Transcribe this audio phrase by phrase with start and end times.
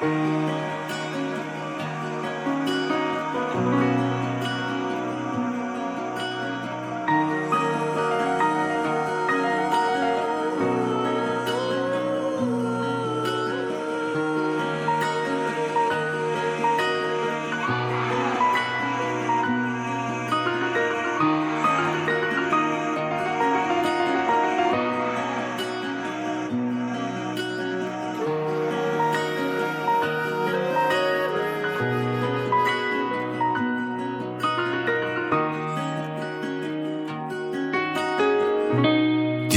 [0.00, 0.45] Música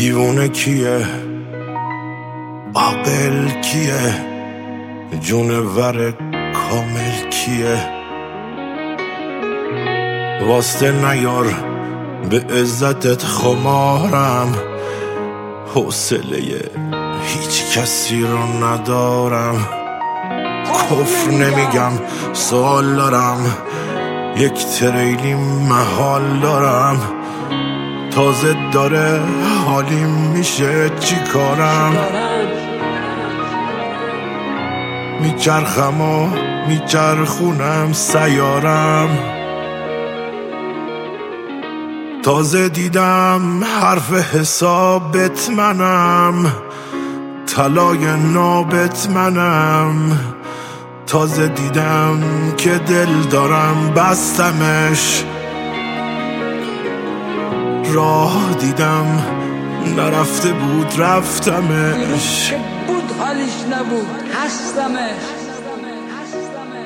[0.09, 1.05] دیوونه کیه؟
[2.75, 4.15] عاقل کیه؟
[5.21, 6.11] جونور
[6.53, 7.77] کامل کیه؟
[10.47, 11.45] واسطه نیار
[12.29, 14.55] به عزتت خمارم.
[15.75, 16.71] حوصله
[17.23, 19.67] هیچ کسی رو ندارم.
[20.65, 21.91] کفر نمیگم
[22.33, 23.57] سوال دارم.
[24.37, 25.33] یک تریلی
[25.69, 27.18] محال دارم.
[28.19, 29.21] تازه داره
[29.65, 31.97] حالیم میشه چی کارم؟
[35.21, 36.29] میچرخم و
[36.67, 39.09] میچرخونم سیارم.
[42.23, 46.53] تازه دیدم حرف حسابت منم
[47.45, 50.19] طلای نابت منم.
[51.07, 52.21] تازه دیدم
[52.57, 55.23] که دل دارم بستمش.
[57.93, 59.23] راه دیدم
[59.97, 62.53] نرفته بود رفتمش.
[62.87, 64.07] بود حالیش نبود
[64.43, 65.39] هستمش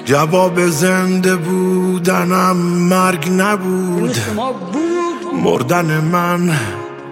[0.06, 2.58] جواب زنده بودنم
[2.90, 4.18] مرگ نبود.
[5.44, 6.52] مردن من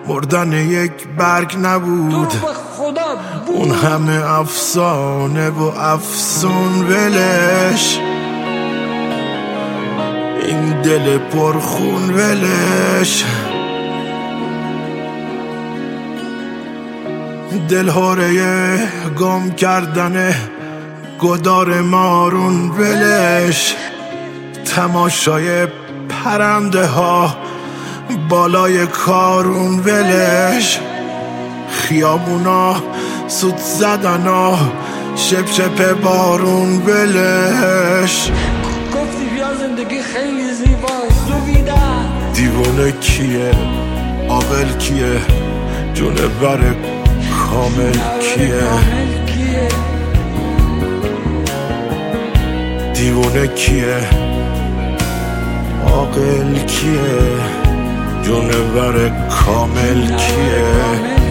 [0.07, 2.33] مردن یک برگ نبود.
[3.47, 7.99] اون همه افسانه و افسون ولش.
[10.45, 13.25] این دل پرخون ولش.
[17.69, 18.77] دلهوره
[19.19, 20.35] گم کردن
[21.19, 23.75] گدار مارون ولش.
[24.75, 25.67] تماشای
[26.09, 27.37] پرنده ها
[28.29, 30.79] بالای کارون ولش.
[31.71, 32.75] خیابونا
[33.27, 34.57] سود زدنا
[35.15, 38.31] شپ شپ بارون ولش.
[38.95, 43.51] گفتی بیا زندگی خیلی زیباست دویدن دیوونه کیه؟
[44.29, 45.21] عاقل کیه؟
[45.95, 47.00] کامل کیه
[47.51, 48.71] کامل کیه؟
[52.93, 53.97] دیوونه کیه؟
[55.85, 57.21] عاقل کیه؟
[58.23, 61.21] جونور کامل کیه؟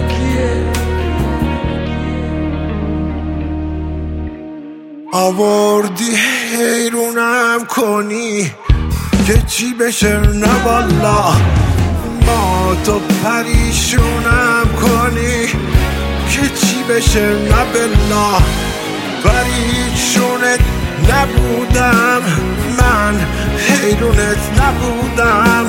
[5.12, 8.50] آوردی حیرونم کنی
[9.26, 11.32] که چی بشه نه والا
[12.26, 15.46] ما تو پریشونم کنی
[16.30, 18.38] که چی بشه؟ نه بلا
[19.24, 20.60] پریشونت
[21.10, 22.22] نبودم.
[22.78, 23.20] من
[23.58, 25.66] حیرونت نبودم.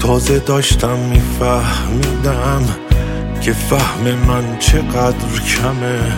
[0.00, 2.62] تازه داشتم میفهمیدم
[3.40, 6.12] که فهم من چقدر کمه.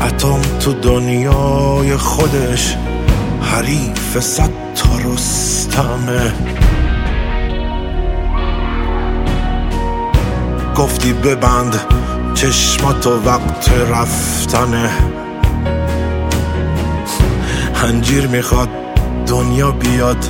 [0.00, 2.76] اتم تو دنیای خودش
[3.42, 6.32] حریف صد تا رستمه.
[10.76, 11.80] گفتی ببند
[12.34, 14.90] چشماتو وقت رفتنه.
[17.74, 18.68] هنجیر می‌خواد
[19.26, 20.24] دنیا بیاد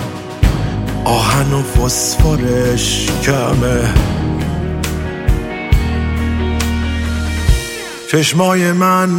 [1.05, 3.95] آهن و فسفرش کمه.
[8.13, 9.11] چشمای من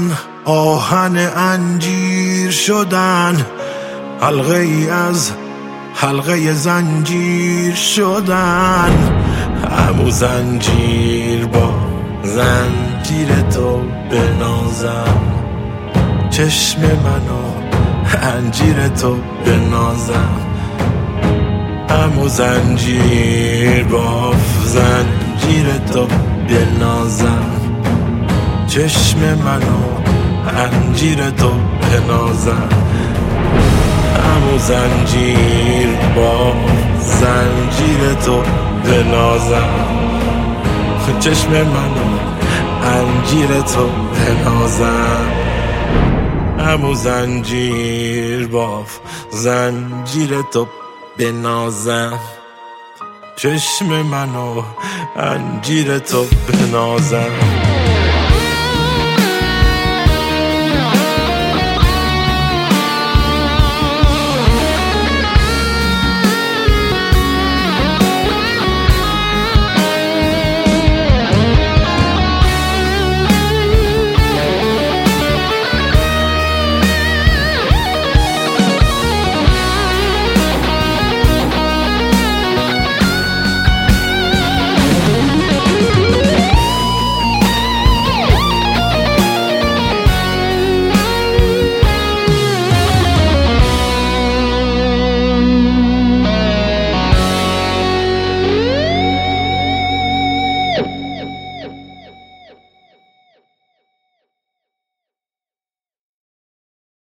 [0.46, 3.46] آهن انجیر شدن.
[4.22, 5.32] حلقه ای از
[5.96, 9.22] حلقه زنجیر شدن.
[9.72, 11.74] همو زنجیر با
[12.24, 13.82] زنجیر تو
[14.12, 15.22] بنازم
[16.30, 17.44] چشم منو
[18.22, 19.16] انجیر تو
[19.46, 20.42] بنازم
[21.90, 24.34] همو زنجیر با
[24.66, 26.08] زنجیر تو
[26.50, 27.46] بنازم
[28.68, 29.82] چشم منو
[30.58, 31.52] انجیر تو
[31.82, 32.70] بنازم
[34.18, 36.54] همو زنجیر با
[37.00, 38.44] زنجیر تو
[38.84, 39.70] بنازم.
[41.20, 42.20] چشم منو
[42.84, 45.32] انجیر تو بنازم.
[46.60, 49.00] همو زنجیر باف
[49.32, 50.68] زنجیر تو
[51.18, 52.20] بنازم.
[53.36, 54.62] چشم منو
[55.16, 57.81] انجیر تو بنازم.